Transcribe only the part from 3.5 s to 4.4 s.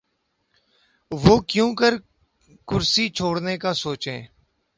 کا سوچیں؟